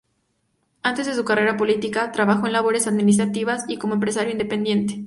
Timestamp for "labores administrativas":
2.53-3.65